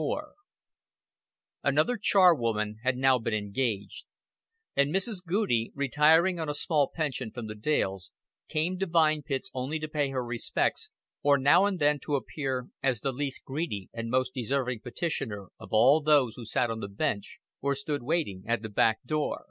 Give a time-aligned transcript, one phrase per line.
[0.00, 0.30] XXIV
[1.62, 4.06] Another charwoman had now been engaged;
[4.74, 5.22] and Mrs.
[5.22, 8.10] Goudie, retiring on a small pension from the Dales,
[8.48, 10.88] came to Vine Pits only to pay her respects
[11.22, 15.68] or now and then to appear as the least greedy and most deserving petitioner of
[15.70, 19.48] all those who sat on the bench or stood waiting at the back door.